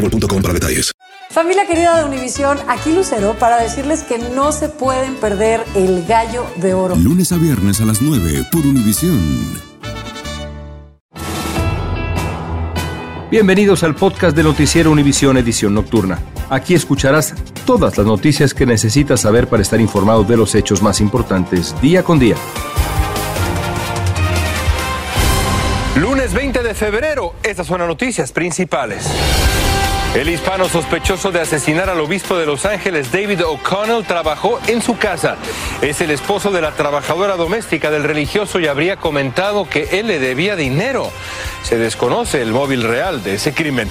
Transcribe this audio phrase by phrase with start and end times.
[0.00, 0.92] boostmobile.com para detalles.
[1.30, 6.44] Familia querida de Univisión, aquí Lucero para decirles que no se pueden perder el gallo
[6.56, 6.96] de oro.
[6.96, 9.70] Lunes a viernes a las 9 por Univisión.
[13.30, 16.18] Bienvenidos al podcast de Noticiero Univisión Edición Nocturna.
[16.48, 17.32] Aquí escucharás
[17.64, 22.02] todas las noticias que necesitas saber para estar informado de los hechos más importantes día
[22.02, 22.34] con día.
[25.94, 29.06] Lunes 20 de febrero, estas son las noticias principales.
[30.14, 34.98] El hispano sospechoso de asesinar al obispo de Los Ángeles, David O'Connell, trabajó en su
[34.98, 35.36] casa.
[35.82, 40.18] Es el esposo de la trabajadora doméstica del religioso y habría comentado que él le
[40.18, 41.12] debía dinero.
[41.62, 43.88] Se desconoce el móvil real de ese crimen.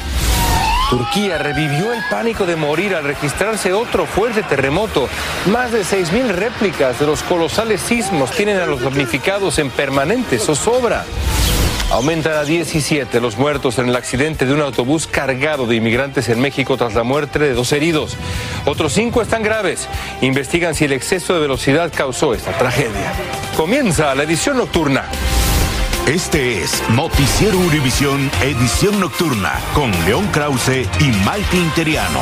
[0.89, 5.07] Turquía revivió el pánico de morir al registrarse otro fuerte terremoto.
[5.45, 11.05] Más de 6.000 réplicas de los colosales sismos tienen a los damnificados en permanente zozobra.
[11.91, 16.39] Aumentan a 17 los muertos en el accidente de un autobús cargado de inmigrantes en
[16.39, 18.15] México tras la muerte de dos heridos.
[18.67, 19.87] Otros cinco están graves.
[20.21, 23.11] Investigan si el exceso de velocidad causó esta tragedia.
[23.57, 25.05] Comienza la edición nocturna.
[26.05, 32.21] Este es Noticiero Univisión Edición Nocturna con León Krause y Mike Interiano.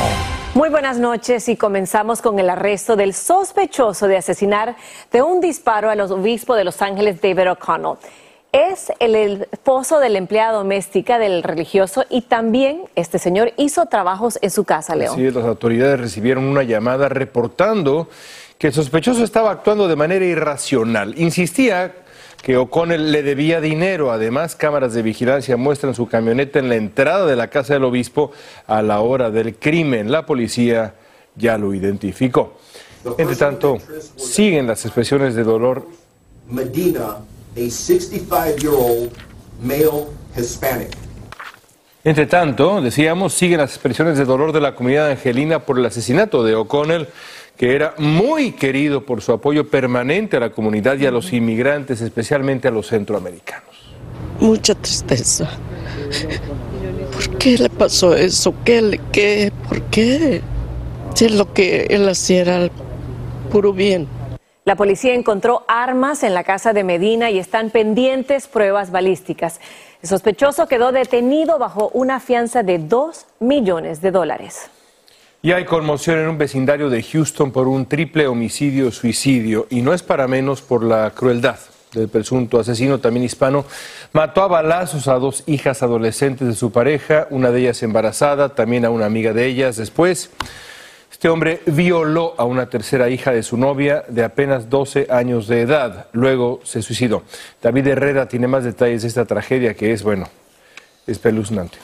[0.54, 4.76] Muy buenas noches y comenzamos con el arresto del sospechoso de asesinar
[5.12, 7.98] de un disparo al obispo de Los Ángeles, David O'Connell
[8.52, 14.38] es el esposo de la empleada doméstica del religioso y también este señor hizo trabajos
[14.42, 15.16] en su casa, León.
[15.16, 18.08] Sí, las autoridades recibieron una llamada reportando
[18.58, 21.14] que el sospechoso estaba actuando de manera irracional.
[21.18, 21.94] Insistía
[22.42, 24.10] que O'Connell le debía dinero.
[24.10, 28.32] Además, cámaras de vigilancia muestran su camioneta en la entrada de la casa del obispo
[28.66, 30.10] a la hora del crimen.
[30.10, 30.94] La policía
[31.36, 32.54] ya lo identificó.
[33.16, 33.78] Entre tanto,
[34.16, 35.86] siguen las expresiones de dolor.
[36.48, 37.18] Medina
[37.66, 39.10] a 65-year-old
[39.62, 40.96] male Hispanic.
[42.04, 46.44] Entre tanto, decíamos, siguen las expresiones de dolor de la comunidad angelina por el asesinato
[46.44, 47.08] de O'Connell,
[47.56, 52.00] que era muy querido por su apoyo permanente a la comunidad y a los inmigrantes,
[52.00, 53.68] especialmente a los centroamericanos.
[54.38, 55.50] Mucha tristeza.
[57.12, 58.54] ¿Por qué le pasó eso?
[58.64, 59.00] ¿Qué?
[59.10, 60.40] qué ¿Por qué?
[61.14, 62.68] Si es lo que él hacía era
[63.50, 64.06] puro bien.
[64.68, 69.62] La policía encontró armas en la casa de Medina y están pendientes pruebas balísticas.
[70.02, 74.68] El sospechoso quedó detenido bajo una fianza de 2 millones de dólares.
[75.40, 80.02] Y hay conmoción en un vecindario de Houston por un triple homicidio-suicidio y no es
[80.02, 81.58] para menos por la crueldad
[81.94, 83.64] del presunto asesino también hispano.
[84.12, 88.84] Mató a balazos a dos hijas adolescentes de su pareja, una de ellas embarazada, también
[88.84, 89.78] a una amiga de ellas.
[89.78, 90.30] Después
[91.10, 95.62] este hombre violó a una tercera hija de su novia de apenas 12 años de
[95.62, 96.06] edad.
[96.12, 97.24] Luego se suicidó.
[97.60, 100.28] David Herrera tiene más detalles de esta tragedia que es, bueno,
[101.06, 101.78] espeluznante.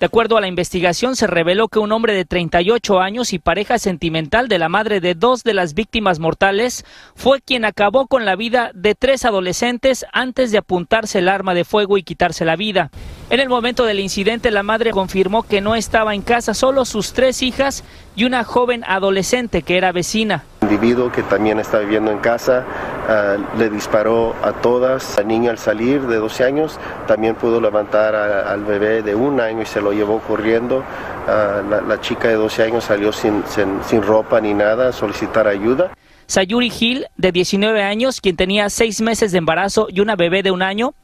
[0.00, 3.80] De acuerdo a la investigación, se reveló que un hombre de 38 años y pareja
[3.80, 6.84] sentimental de la madre de dos de las víctimas mortales
[7.16, 11.64] fue quien acabó con la vida de tres adolescentes antes de apuntarse el arma de
[11.64, 12.92] fuego y quitarse la vida.
[13.28, 17.12] En el momento del incidente, la madre confirmó que no estaba en casa, solo sus
[17.12, 17.82] tres hijas
[18.14, 20.44] y una joven adolescente que era vecina.
[20.62, 22.64] Individuo que también está viviendo en casa
[23.08, 25.16] ah, le disparó a todas.
[25.16, 29.62] La niña al salir de 12 años también pudo levantar al bebé de un año
[29.62, 30.82] y se lo llevó corriendo.
[31.28, 35.92] Ah, la, chica de 12 años salió sin, sin, ropa ni nada a solicitar ayuda.
[36.26, 40.50] Sayuri Hill, de 19 años, quien tenía seis meses de embarazo y una bebé de
[40.50, 40.94] un año,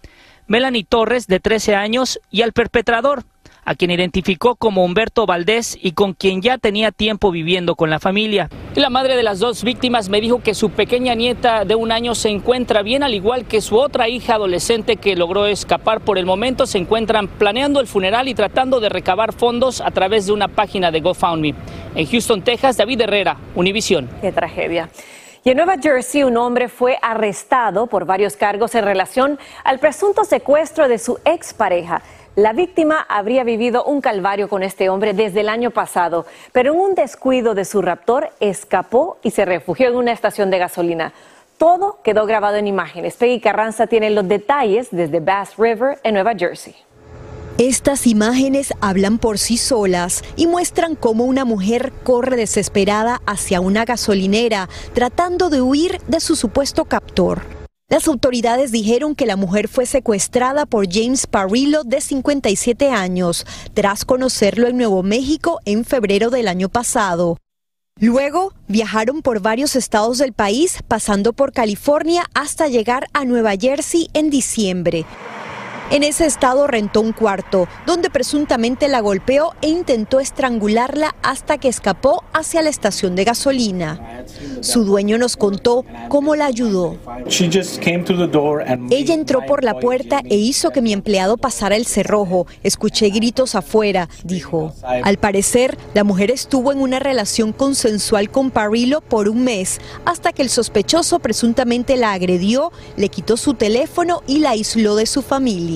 [0.46, 3.24] Melanie Torres, de 13 años, y al perpetrador,
[3.64, 8.00] a quien identificó como Humberto Valdés y con quien ya tenía tiempo viviendo con la
[8.00, 8.48] familia.
[8.74, 12.14] la madre de las dos víctimas me dijo que su pequeña nieta de un año
[12.14, 16.26] se encuentra bien, al igual que su otra hija adolescente que logró escapar por el
[16.26, 16.66] momento.
[16.66, 20.90] Se encuentran planeando el funeral y tratando de recabar fondos a través de una página
[20.90, 21.54] de GoFundMe.
[21.94, 24.08] En Houston, Texas, David Herrera, Univision.
[24.20, 24.88] Qué tragedia.
[25.46, 30.24] Y en Nueva Jersey un hombre fue arrestado por varios cargos en relación al presunto
[30.24, 32.00] secuestro de su expareja.
[32.36, 36.80] La víctima habría vivido un calvario con este hombre desde el año pasado, pero en
[36.80, 41.12] un descuido de su raptor escapó y se refugió en una estación de gasolina.
[41.58, 43.14] Todo quedó grabado en imágenes.
[43.14, 46.74] Peggy Carranza tiene los detalles desde Bass River en Nueva Jersey.
[47.58, 53.84] Estas imágenes hablan por sí solas y muestran cómo una mujer corre desesperada hacia una
[53.84, 57.63] gasolinera tratando de huir de su supuesto captor.
[57.94, 64.04] Las autoridades dijeron que la mujer fue secuestrada por James Parrillo de 57 años, tras
[64.04, 67.38] conocerlo en Nuevo México en febrero del año pasado.
[68.00, 74.10] Luego viajaron por varios estados del país, pasando por California hasta llegar a Nueva Jersey
[74.12, 75.06] en diciembre.
[75.90, 81.68] En ese estado rentó un cuarto, donde presuntamente la golpeó e intentó estrangularla hasta que
[81.68, 84.24] escapó hacia la estación de gasolina.
[84.60, 86.96] Su dueño nos contó cómo la ayudó.
[88.90, 92.46] Ella entró por la puerta e hizo que mi empleado pasara el cerrojo.
[92.62, 94.72] Escuché gritos afuera, dijo.
[94.82, 100.32] Al parecer, la mujer estuvo en una relación consensual con Parillo por un mes, hasta
[100.32, 105.22] que el sospechoso presuntamente la agredió, le quitó su teléfono y la aisló de su
[105.22, 105.73] familia.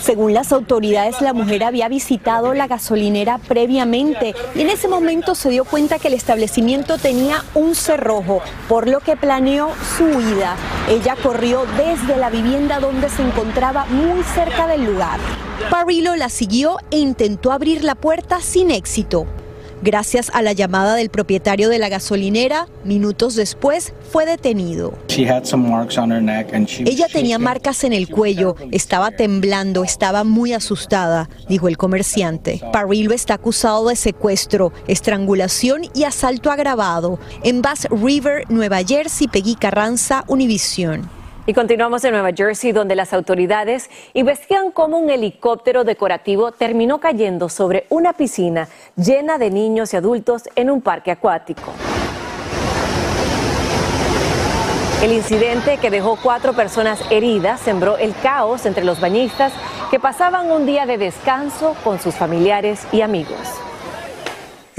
[0.00, 5.50] Según las autoridades, la mujer había visitado la gasolinera previamente y en ese momento se
[5.50, 10.56] dio cuenta que el establecimiento tenía un cerrojo, por lo que planeó su huida.
[10.88, 15.20] Ella corrió desde la vivienda donde se encontraba muy cerca del lugar.
[15.70, 19.26] Parillo la siguió e intentó abrir la puerta sin éxito.
[19.82, 24.92] Gracias a la llamada del propietario de la gasolinera, minutos después fue detenido.
[26.90, 32.60] Ella tenía marcas en el cuello, estaba temblando, estaba muy asustada, dijo el comerciante.
[32.72, 37.18] Parillo está acusado de secuestro, estrangulación y asalto agravado.
[37.42, 41.19] En Bass River, Nueva Jersey, Peggy Carranza, Univisión.
[41.46, 47.48] Y continuamos en Nueva Jersey, donde las autoridades investigan cómo un helicóptero decorativo terminó cayendo
[47.48, 51.72] sobre una piscina llena de niños y adultos en un parque acuático.
[55.02, 59.52] El incidente que dejó cuatro personas heridas sembró el caos entre los bañistas
[59.90, 63.48] que pasaban un día de descanso con sus familiares y amigos.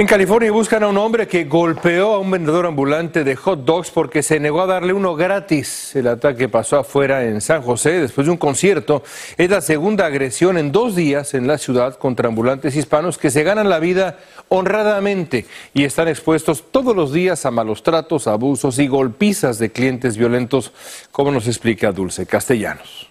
[0.02, 3.92] En California buscan a un hombre que golpeó a un vendedor ambulante de hot dogs
[3.92, 5.96] porque se negó a darle uno gratis.
[5.96, 9.04] El ataque pasó afuera en San José después de un concierto.
[9.38, 13.44] Es la segunda agresión en dos días en la ciudad contra ambulantes hispanos que se
[13.44, 14.18] ganan la vida
[14.50, 15.46] honradamente
[15.76, 20.74] y están expuestos todos los días a malos tratos, abusos y golpizas de clientes violentos,
[21.12, 23.11] como nos explica Dulce Castellanos.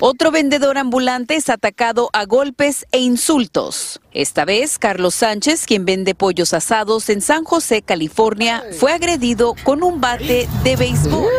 [0.00, 4.00] Otro vendedor ambulante es atacado a golpes e insultos.
[4.12, 9.82] Esta vez, Carlos Sánchez, quien vende pollos asados en San José, California, fue agredido con
[9.82, 11.32] un bate de béisbol.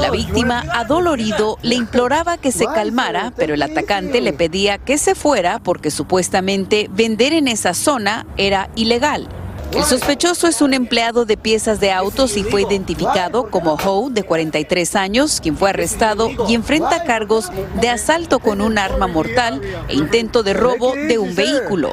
[0.00, 5.14] La víctima, adolorido, le imploraba que se calmara, pero el atacante le pedía que se
[5.14, 9.28] fuera porque supuestamente vender en esa zona era ilegal.
[9.72, 14.24] El sospechoso es un empleado de piezas de autos y fue identificado como Ho, de
[14.24, 17.50] 43 años, quien fue arrestado y enfrenta cargos
[17.80, 21.92] de asalto con un arma mortal e intento de robo de un vehículo.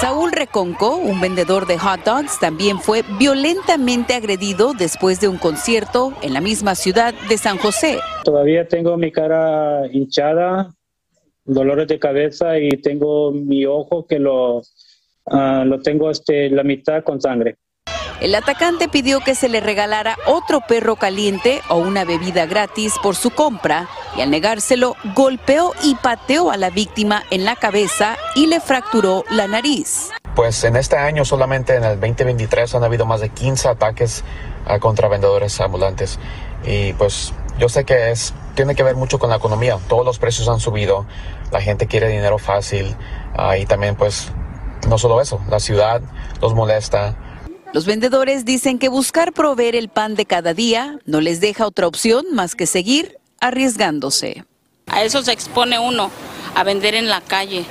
[0.00, 6.14] Saúl Reconco, un vendedor de hot dogs, también fue violentamente agredido después de un concierto
[6.22, 7.98] en la misma ciudad de San José.
[8.24, 10.74] Todavía tengo mi cara hinchada,
[11.44, 14.62] dolores de cabeza y tengo mi ojo que lo
[15.26, 17.56] Ah, lo tengo este, la mitad con sangre.
[18.22, 23.16] El atacante pidió que se le regalara otro perro caliente o una bebida gratis por
[23.16, 28.46] su compra y al negárselo golpeó y pateó a la víctima en la cabeza y
[28.46, 30.10] le fracturó la nariz.
[30.36, 34.22] Pues en este año solamente en el 2023 han habido más de 15 ataques
[34.66, 36.20] a contra vendedores ambulantes
[36.64, 39.78] y pues yo sé que es tiene que ver mucho con la economía.
[39.88, 41.06] Todos los precios han subido,
[41.50, 42.94] la gente quiere dinero fácil
[43.34, 44.30] ah, y también pues
[44.88, 46.02] no solo eso, la ciudad
[46.40, 47.16] los molesta.
[47.72, 51.86] Los vendedores dicen que buscar proveer el pan de cada día no les deja otra
[51.86, 54.44] opción más que seguir arriesgándose.
[54.86, 56.10] A eso se expone uno,
[56.54, 57.64] a vender en la calle,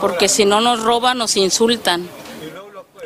[0.00, 2.08] porque si no nos roban, nos insultan.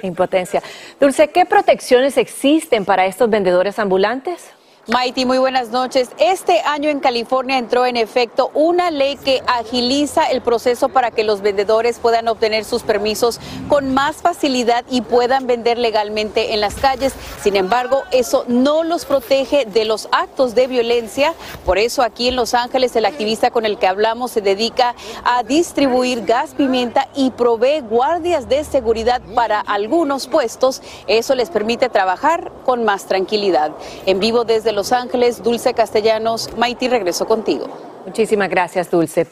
[0.03, 0.63] Impotencia.
[1.01, 4.56] Dulce, ¿qué protecciones existen para estos vendedores ambulantes?
[4.89, 6.11] Maiti, muy buenas noches.
[6.17, 11.25] Este año en California entró en efecto una ley que agiliza el proceso para que
[11.25, 16.77] los vendedores puedan obtener sus permisos con más facilidad y puedan vender legalmente en las
[16.77, 17.15] calles.
[17.43, 21.35] Sin embargo, eso no los protege de los actos de violencia.
[21.65, 25.43] Por eso aquí en Los Ángeles el activista con el que hablamos se dedica a
[25.43, 30.81] distribuir gas pimienta y provee guardias de seguridad para algunos puestos.
[31.09, 33.73] Eso les permite trabajar con más tranquilidad.
[34.07, 36.51] En vivo desde los Ángeles, Dulce Castellanos.
[36.57, 37.67] Maiti, regreso contigo.
[38.07, 39.27] Muchísimas gracias, Dulce.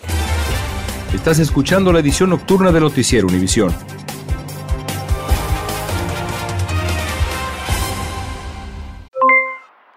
[1.14, 3.72] Estás escuchando la edición nocturna de Noticiero Univisión.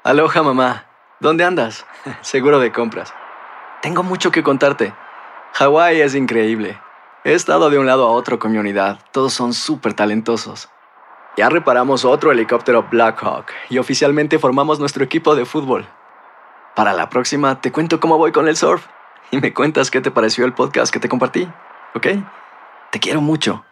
[0.03, 0.85] Aloha, mamá.
[1.19, 1.85] ¿Dónde andas?
[2.21, 3.11] Seguro de compras.
[3.81, 4.93] Tengo mucho que contarte.
[5.53, 6.79] Hawái es increíble.
[7.23, 8.99] He estado de un lado a otro con mi unidad.
[9.11, 10.69] Todos son súper talentosos.
[11.37, 15.87] Ya reparamos otro helicóptero Blackhawk y oficialmente formamos nuestro equipo de fútbol.
[16.75, 18.85] Para la próxima te cuento cómo voy con el surf
[19.31, 21.47] y me cuentas qué te pareció el podcast que te compartí,
[21.95, 22.07] ¿ok?
[22.91, 23.63] Te quiero mucho.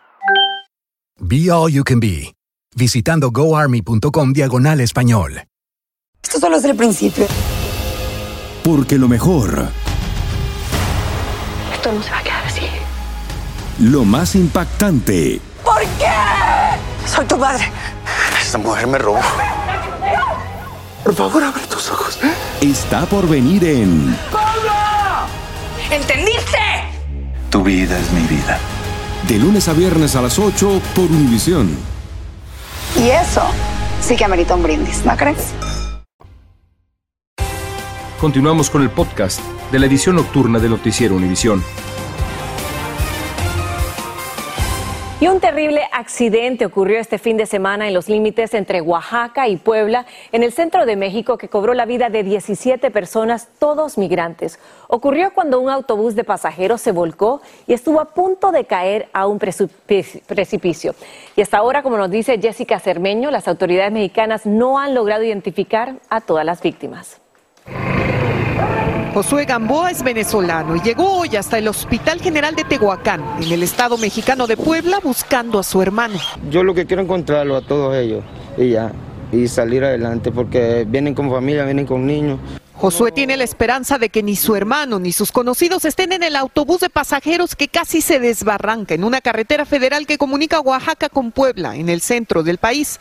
[1.18, 2.34] Be All You Can Be,
[2.76, 5.42] visitando goarmy.com diagonal español.
[6.22, 7.26] Esto solo es el principio.
[8.64, 9.70] Porque lo mejor,
[11.74, 12.68] Esto no se va a quedar así.
[13.80, 16.06] lo más impactante, ¿Por qué?
[17.06, 17.72] Soy tu madre.
[18.42, 19.20] Esta mujer me robó.
[21.04, 22.20] Por favor, abre tus ojos.
[22.62, 24.72] está por venir en ¡Pablo!
[25.92, 26.58] ¿Entendiste?
[27.50, 28.58] Tu vida es mi vida.
[29.28, 31.70] De lunes a viernes a las 8 por Univisión.
[32.98, 33.44] Y eso
[34.02, 35.54] sí que amerita un brindis, ¿no crees?
[38.20, 39.40] Continuamos con el podcast
[39.72, 41.64] de la edición nocturna de Noticiero Univisión.
[45.22, 49.56] Y un terrible accidente ocurrió este fin de semana en los límites entre Oaxaca y
[49.56, 54.60] Puebla, en el centro de México, que cobró la vida de 17 personas, todos migrantes.
[54.90, 59.26] Ocurrió cuando un autobús de pasajeros se volcó y estuvo a punto de caer a
[59.26, 60.94] un precipi- precipicio.
[61.38, 65.96] Y hasta ahora, como nos dice Jessica Cermeño, las autoridades mexicanas no han logrado identificar
[66.10, 67.22] a todas las víctimas.
[69.16, 73.64] Josué Gamboa es venezolano y llegó hoy hasta el Hospital General de Tehuacán, en el
[73.64, 76.20] estado mexicano de Puebla, buscando a su hermano.
[76.50, 78.26] Yo lo que quiero encontrarlo a todos ellos
[78.58, 78.92] y ya,
[79.32, 82.42] y salir adelante porque vienen con familia, vienen con niños.
[82.78, 86.36] Josué tiene la esperanza de que ni su hermano ni sus conocidos estén en el
[86.36, 91.32] autobús de pasajeros que casi se desbarranca en una carretera federal que comunica Oaxaca con
[91.32, 93.00] Puebla, en el centro del país.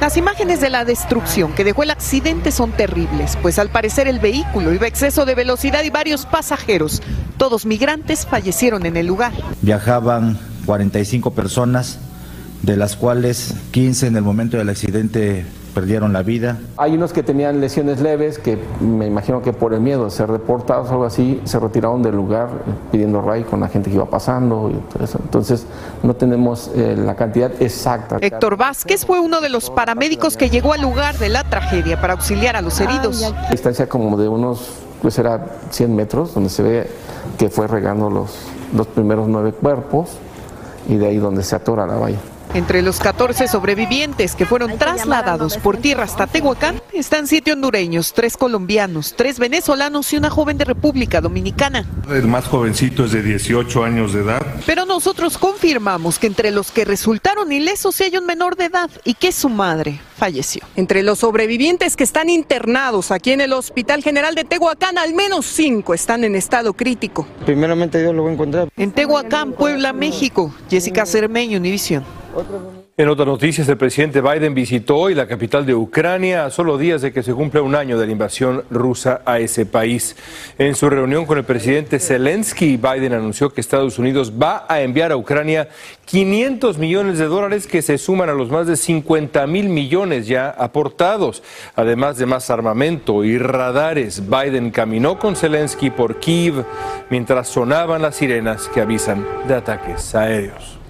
[0.00, 4.18] Las imágenes de la destrucción que dejó el accidente son terribles, pues al parecer el
[4.18, 7.00] vehículo iba a exceso de velocidad y varios pasajeros,
[7.36, 9.32] todos migrantes, fallecieron en el lugar.
[9.60, 12.00] Viajaban 45 personas,
[12.62, 16.58] de las cuales 15 en el momento del accidente perdieron la vida.
[16.76, 20.30] Hay unos que tenían lesiones leves que me imagino que por el miedo de ser
[20.30, 22.48] reportados o algo así se retiraron del lugar
[22.90, 25.18] pidiendo ray con la gente que iba pasando y todo eso.
[25.22, 25.66] Entonces
[26.02, 28.18] no tenemos eh, la cantidad exacta.
[28.20, 32.14] Héctor Vázquez fue uno de los paramédicos que llegó al lugar de la tragedia para
[32.14, 33.22] auxiliar a los heridos.
[33.22, 36.90] A distancia como de unos, pues era 100 metros, donde se ve
[37.38, 38.30] que fue regando los,
[38.76, 40.10] los primeros nueve cuerpos
[40.88, 42.18] y de ahí donde se atora la valla.
[42.54, 48.36] Entre los 14 sobrevivientes que fueron trasladados por tierra hasta Tehuacán están siete hondureños, tres
[48.36, 51.86] colombianos, tres venezolanos y una joven de República Dominicana.
[52.10, 54.42] El más jovencito es de 18 años de edad.
[54.66, 58.90] Pero nosotros confirmamos que entre los que resultaron ilesos sí hay un menor de edad
[59.02, 60.62] y que su madre falleció.
[60.76, 65.46] Entre los sobrevivientes que están internados aquí en el Hospital General de Tehuacán, al menos
[65.46, 67.26] cinco están en estado crítico.
[67.46, 68.68] Primeramente Dios lo va a encontrar.
[68.76, 72.04] En Tehuacán, Puebla, México, Jessica Cermeño, Univisión.
[72.96, 77.00] En otras noticias, el presidente Biden visitó hoy la capital de Ucrania a solo días
[77.00, 80.14] de que se cumpla un año de la invasión rusa a ese país.
[80.58, 85.10] En su reunión con el presidente Zelensky, Biden anunció que Estados Unidos va a enviar
[85.10, 85.68] a Ucrania
[86.04, 90.50] 500 millones de dólares que se suman a los más de 50 mil millones ya
[90.50, 91.42] aportados.
[91.74, 96.64] Además de más armamento y radares, Biden caminó con Zelensky por Kiev
[97.08, 100.81] mientras sonaban las sirenas que avisan de ataques aéreos.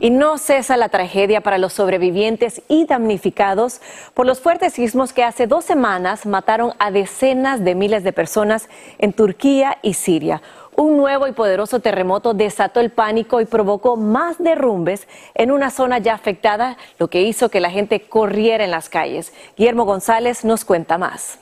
[0.00, 3.80] Y no cesa la tragedia para los sobrevivientes y damnificados
[4.14, 8.68] por los fuertes sismos que hace dos semanas mataron a decenas de miles de personas
[8.98, 10.40] en Turquía y Siria.
[10.76, 15.98] Un nuevo y poderoso terremoto desató el pánico y provocó más derrumbes en una zona
[15.98, 19.32] ya afectada, lo que hizo que la gente corriera en las calles.
[19.56, 21.40] Guillermo González nos cuenta más.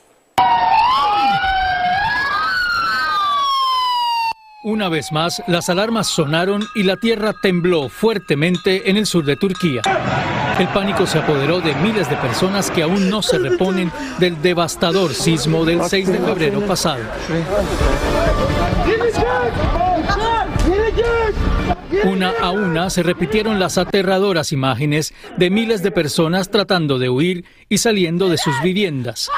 [4.63, 9.35] Una vez más, las alarmas sonaron y la tierra tembló fuertemente en el sur de
[9.35, 9.83] Turquía.
[10.57, 15.13] El pánico se apoderó de miles de personas que aún no se reponen del devastador
[15.13, 17.03] sismo del 6 de febrero pasado.
[22.05, 27.45] Una a una se repitieron las aterradoras imágenes de miles de personas tratando de huir
[27.69, 29.29] y saliendo de sus viviendas.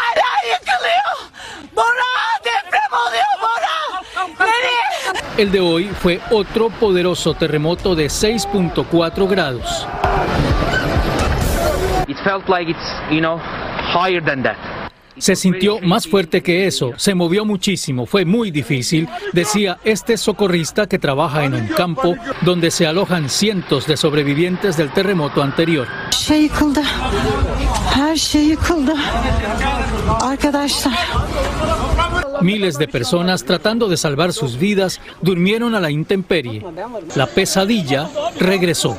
[5.39, 9.87] El de hoy fue otro poderoso terremoto de 6.4 grados.
[15.17, 20.87] Se sintió más fuerte que eso, se movió muchísimo, fue muy difícil, decía este socorrista
[20.87, 25.87] que trabaja en un campo donde se alojan cientos de sobrevivientes del terremoto anterior.
[32.41, 36.63] Miles de personas tratando de salvar sus vidas durmieron a la intemperie.
[37.15, 38.97] La pesadilla regresó.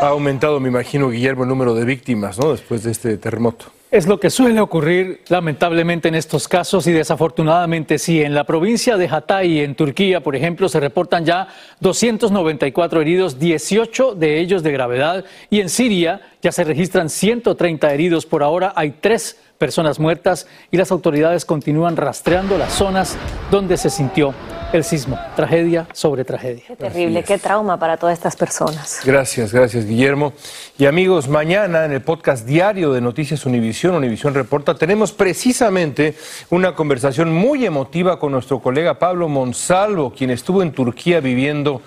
[0.00, 2.52] Ha aumentado, me imagino, Guillermo, el número de víctimas ¿no?
[2.52, 3.75] después de este terremoto.
[3.88, 8.20] Es lo que suele ocurrir lamentablemente en estos casos y desafortunadamente sí.
[8.20, 11.46] En la provincia de Hatay, en Turquía, por ejemplo, se reportan ya
[11.78, 15.24] 294 heridos, 18 de ellos de gravedad.
[15.50, 18.26] Y en Siria ya se registran 130 heridos.
[18.26, 23.16] Por ahora hay tres personas muertas y las autoridades continúan rastreando las zonas
[23.50, 24.34] donde se sintió
[24.72, 25.18] el sismo.
[25.34, 26.64] Tragedia sobre tragedia.
[26.66, 29.00] Qué terrible, qué trauma para todas estas personas.
[29.04, 30.32] Gracias, gracias Guillermo.
[30.78, 36.14] Y amigos, mañana en el podcast diario de Noticias Univisión, Univisión Reporta, tenemos precisamente
[36.50, 41.80] una conversación muy emotiva con nuestro colega Pablo Monsalvo, quien estuvo en Turquía viviendo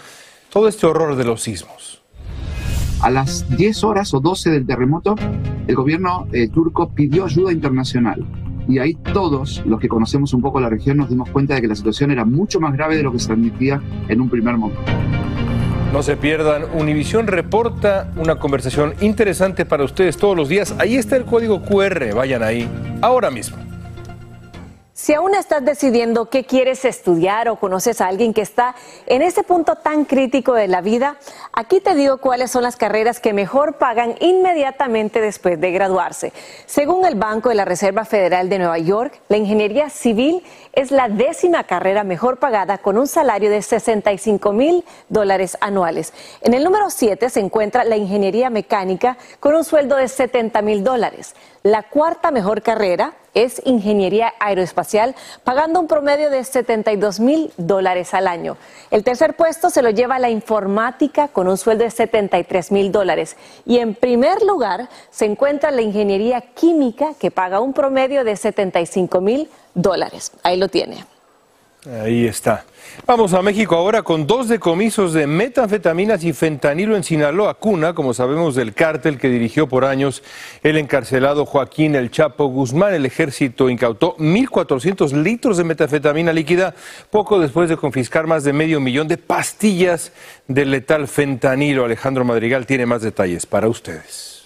[0.49, 2.01] todo este horror de los sismos.
[3.01, 5.15] A las 10 horas o 12 del terremoto,
[5.69, 8.25] el gobierno eh, turco pidió ayuda internacional.
[8.67, 11.67] Y ahí todos los que conocemos un poco la región nos dimos cuenta de que
[11.67, 14.81] la situación era mucho más grave de lo que se admitía en un primer momento.
[15.93, 20.75] No se pierdan, Univisión reporta una conversación interesante para ustedes todos los días.
[20.79, 22.67] Ahí está el código QR, vayan ahí
[23.01, 23.68] ahora mismo.
[25.01, 28.75] Si aún estás decidiendo qué quieres estudiar o conoces a alguien que está
[29.05, 31.15] en ese punto tan crítico de la vida,
[31.53, 36.33] aquí te digo cuáles son las carreras que mejor pagan inmediatamente después de graduarse.
[36.65, 41.07] Según el Banco de la Reserva Federal de Nueva York, la ingeniería civil es la
[41.07, 46.11] décima carrera mejor pagada con un salario de 65 mil dólares anuales.
[46.41, 50.83] En el número 7 se encuentra la ingeniería mecánica con un sueldo de 70 mil
[50.83, 51.35] dólares.
[51.63, 55.13] La cuarta mejor carrera es ingeniería aeroespacial,
[55.43, 58.55] pagando un promedio de 72 mil dólares al año.
[58.91, 63.35] El tercer puesto se lo lleva la informática con un sueldo de 73 mil dólares.
[63.65, 69.19] Y en primer lugar se encuentra la ingeniería química, que paga un promedio de 75
[69.19, 70.31] mil dólares.
[70.43, 71.03] Ahí lo tiene.
[71.87, 72.65] Ahí está.
[73.05, 78.13] Vamos a México ahora con dos decomisos de metanfetaminas y fentanilo en Sinaloa, cuna, como
[78.13, 80.21] sabemos, del cártel que dirigió por años
[80.61, 82.93] el encarcelado Joaquín El Chapo Guzmán.
[82.93, 86.75] El ejército incautó 1.400 litros de metanfetamina líquida
[87.09, 90.11] poco después de confiscar más de medio millón de pastillas
[90.49, 91.85] de letal fentanilo.
[91.85, 94.38] Alejandro Madrigal tiene más detalles para ustedes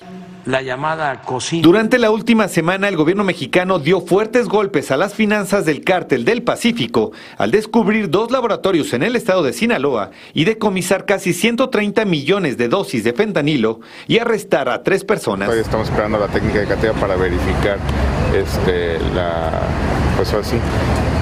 [0.46, 1.64] la llamada cocina.
[1.64, 6.26] Durante la última semana, el gobierno mexicano dio fuertes golpes a las finanzas del cártel
[6.26, 12.06] del Pacífico al descubrir dos laboratorios en el estado de Sinaloa y decomisar casi 130
[12.06, 15.50] millones de dosis de fentanilo y arrestar a tres personas.
[15.50, 17.78] Hoy estamos esperando la técnica de cateo para verificar
[18.36, 19.62] este, la,
[20.18, 20.58] pues así,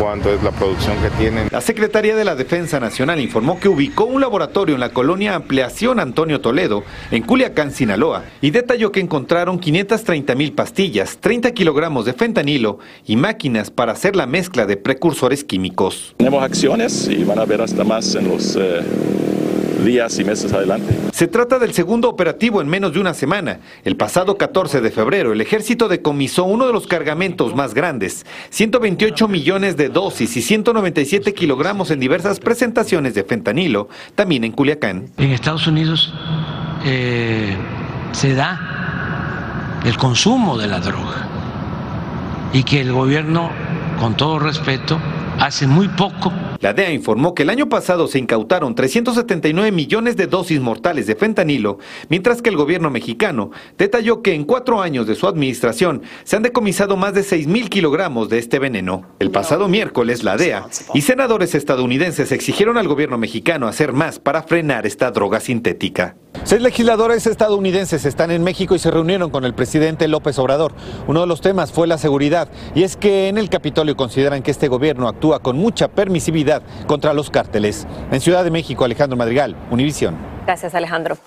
[0.01, 1.47] cuánto es la producción que tienen.
[1.51, 5.99] La Secretaría de la Defensa Nacional informó que ubicó un laboratorio en la colonia Ampliación
[5.99, 12.13] Antonio Toledo, en Culiacán, Sinaloa, y detalló que encontraron 530 mil pastillas, 30 kilogramos de
[12.13, 16.15] fentanilo y máquinas para hacer la mezcla de precursores químicos.
[16.17, 18.55] Tenemos acciones y van a ver hasta más en los...
[18.55, 18.81] Eh,
[19.83, 20.95] días y meses adelante.
[21.13, 23.59] Se trata del segundo operativo en menos de una semana.
[23.83, 29.27] El pasado 14 de febrero, el ejército decomisó uno de los cargamentos más grandes, 128
[29.27, 35.09] millones de dosis y 197 kilogramos en diversas presentaciones de fentanilo, también en Culiacán.
[35.17, 36.13] En Estados Unidos
[36.85, 37.55] eh,
[38.11, 41.27] se da el consumo de la droga
[42.53, 43.49] y que el gobierno,
[43.99, 44.99] con todo respeto,
[45.39, 46.31] hace muy poco.
[46.59, 51.15] La DEA informó que el año pasado se incautaron 379 millones de dosis mortales de
[51.15, 56.35] fentanilo, mientras que el gobierno mexicano detalló que en cuatro años de su administración se
[56.35, 59.07] han decomisado más de 6 mil kilogramos de este veneno.
[59.19, 64.43] El pasado miércoles, la DEA y senadores estadounidenses exigieron al gobierno mexicano hacer más para
[64.43, 66.15] frenar esta droga sintética.
[66.43, 70.73] Seis legisladores estadounidenses están en México y se reunieron con el presidente López Obrador.
[71.07, 74.49] Uno de los temas fue la seguridad y es que en el Capitolio consideran que
[74.49, 77.85] este gobierno actúa con mucha permisividad contra los cárteles.
[78.11, 80.15] En Ciudad de México, Alejandro Madrigal, Univisión.
[80.45, 81.17] Gracias, Alejandro.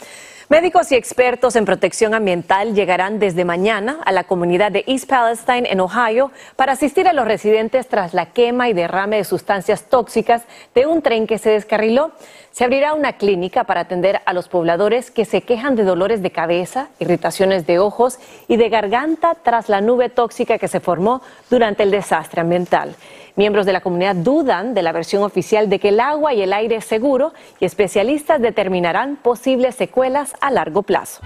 [0.50, 5.72] Médicos y expertos en protección ambiental llegarán desde mañana a la comunidad de East Palestine
[5.72, 10.42] en Ohio para asistir a los residentes tras la quema y derrame de sustancias tóxicas
[10.74, 12.12] de un tren que se descarriló.
[12.52, 16.30] Se abrirá una clínica para atender a los pobladores que se quejan de dolores de
[16.30, 21.85] cabeza, irritaciones de ojos y de garganta tras la nube tóxica que se formó durante
[21.85, 22.96] el desastre ambiental.
[23.37, 26.53] Miembros de la comunidad dudan de la versión oficial de que el agua y el
[26.53, 31.20] aire es seguro y especialistas determinarán posibles secuelas a largo plazo.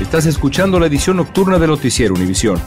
[0.00, 2.60] Estás escuchando la edición nocturna de Noticiero Univisión.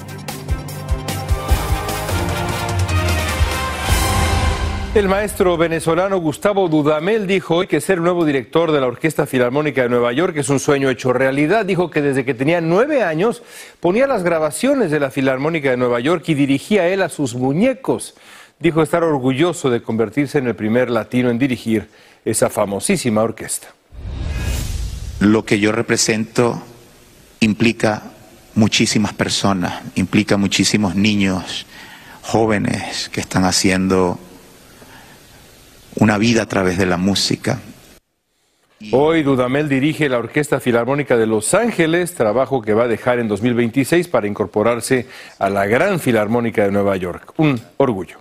[4.95, 9.81] El maestro venezolano Gustavo Dudamel dijo hoy que ser nuevo director de la Orquesta Filarmónica
[9.81, 11.65] de Nueva York es un sueño hecho realidad.
[11.65, 13.43] Dijo que desde que tenía nueve años
[13.81, 18.15] ponía las grabaciones de la Filarmónica de Nueva York y dirigía él a sus muñecos.
[18.58, 21.89] Dijo estar orgulloso de convertirse en el primer latino en dirigir
[22.23, 23.67] esa famosísima orquesta.
[25.19, 26.63] Lo que yo represento
[27.41, 28.01] implica
[28.53, 31.65] muchísimas personas, implica muchísimos niños,
[32.21, 34.17] jóvenes que están haciendo
[35.97, 37.60] una vida a través de la música.
[38.91, 43.27] Hoy Dudamel dirige la Orquesta Filarmónica de Los Ángeles, trabajo que va a dejar en
[43.27, 45.08] 2026 para incorporarse
[45.39, 47.34] a la Gran Filarmónica de Nueva York.
[47.38, 48.19] Un orgullo.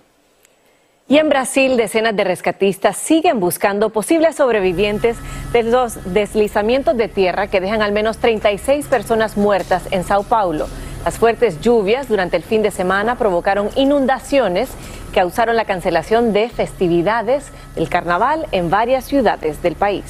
[1.07, 5.17] Y en Brasil, decenas de rescatistas siguen buscando posibles sobrevivientes
[5.53, 10.67] de los deslizamientos de tierra que dejan al menos 36 personas muertas en Sao Paulo.
[11.03, 14.69] Las fuertes lluvias durante el fin de semana provocaron inundaciones
[15.15, 20.03] causaron la cancelación de festividades del carnaval en varias ciudades del país.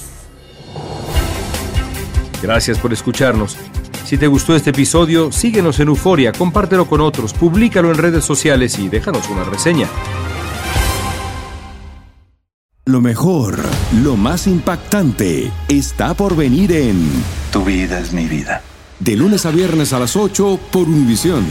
[2.41, 3.56] Gracias por escucharnos.
[4.04, 8.80] Si te gustó este episodio, síguenos en Euforia, compártelo con otros, públicalo en redes sociales
[8.80, 9.88] y déjanos una reseña.
[12.86, 13.60] Lo mejor,
[14.04, 17.10] lo más impactante, está por venir en
[17.52, 18.62] Tu vida es mi vida.
[19.00, 21.46] De lunes a viernes a las 8 por Univisión.